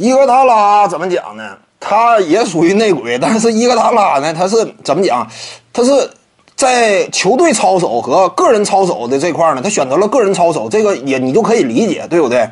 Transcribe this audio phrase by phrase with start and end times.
[0.00, 1.58] 伊戈达拉怎么讲呢？
[1.78, 5.28] 他也属于内鬼，但是伊戈达拉呢，他是怎么讲？
[5.74, 6.10] 他是
[6.56, 12.48] 在球队操守和个人操守的这块呢，他选择了个人操守，这个也你就可以理解，对不对？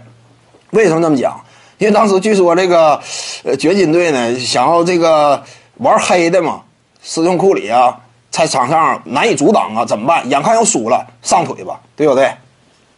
[0.72, 1.40] 为什么这么讲？
[1.78, 3.00] 因为当时据说这个
[3.44, 5.42] 呃掘金队呢，想要这个
[5.78, 6.60] 玩黑的嘛，
[7.02, 7.98] 斯通库里啊，
[8.30, 10.28] 在场上难以阻挡啊，怎么办？
[10.28, 12.30] 眼看要输了，上腿吧，对不对？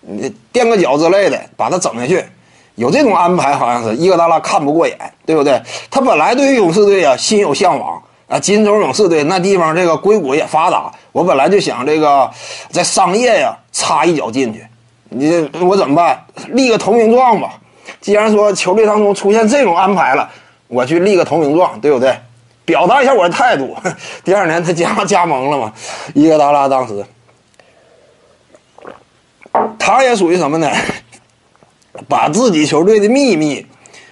[0.00, 2.24] 你垫个脚之类的，把他整下去。
[2.76, 4.96] 有这种安排，好像是伊戈达拉看不过眼，
[5.26, 5.60] 对不对？
[5.90, 12.30] 他本来对于勇士队啊心有向往啊，金州勇士队那地方这个硅谷也发达，我本来就想这个
[12.70, 14.64] 在商业呀插一脚进去，
[15.08, 16.24] 你我怎么办？
[16.48, 17.54] 立个投名状吧。
[18.00, 20.30] 既然说球队当中出现这种安排了，
[20.68, 22.16] 我去立个投名状，对不对？
[22.64, 23.76] 表达一下我的态度。
[24.24, 25.72] 第二年他加加盟了嘛，
[26.14, 27.04] 伊戈达拉当时，
[29.76, 30.70] 他也属于什么呢？
[32.10, 33.64] 把自己球队的秘密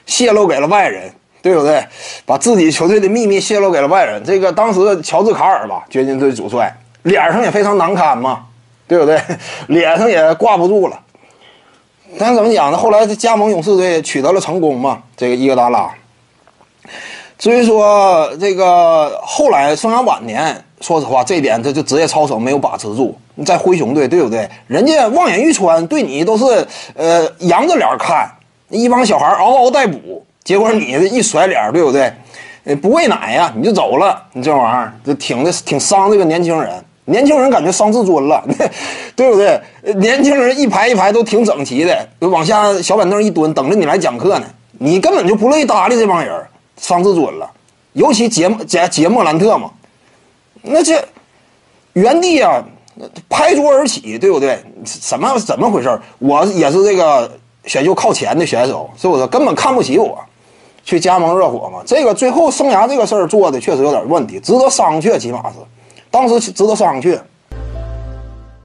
[0.06, 1.12] 泄露给了外人，
[1.42, 1.84] 对不对？
[2.24, 4.22] 把自己球队的秘密泄露给了外人。
[4.24, 8.46] 这个当时乔治卡尔吧，掘金队主帅，脸上也非常难堪嘛，
[8.86, 9.20] 对不对？
[9.66, 10.98] 脸上也挂不住了。
[12.18, 12.78] 但是怎么讲呢？
[12.78, 15.90] 后来加盟勇士队取得了成功嘛，这个伊戈达拉。
[17.38, 23.16] 至于说这个后来生涯晚年，说实话，这一点他就职业操守没有把持住。
[23.46, 24.48] 在灰熊队，对不对？
[24.66, 28.28] 人家望眼欲穿，对你都是呃扬着脸看，
[28.68, 32.12] 一帮小孩嗷嗷待哺，结果你一甩脸，对不对？
[32.64, 36.72] 呃，不喂奶呀，你就走了，你这玩意儿就挺的挺伤这个年轻人。
[37.04, 38.44] 年轻人感觉伤自尊了，
[39.14, 39.58] 对不对？
[39.94, 44.46] 年轻人一排一排都挺整齐的，往下小板凳一蹲，等着你来讲课呢。
[44.80, 46.44] 你根本就不乐意搭理这帮人，
[46.78, 47.50] 伤自尊了。
[47.92, 49.70] 尤其杰杰杰莫兰特嘛，
[50.62, 51.06] 那这
[51.92, 52.64] 原地啊。
[53.28, 54.60] 拍桌而起，对不对？
[54.84, 56.00] 什么怎么回事？
[56.18, 57.30] 我也是这个
[57.62, 59.24] 选秀靠前的选手，是不是？
[59.28, 60.18] 根本看不起我，
[60.82, 61.80] 去加盟热火嘛？
[61.86, 65.58] 这个最后生涯这个事儿做的确实有点问题，值得商榷，起码是
[66.10, 67.16] 当时值得商榷。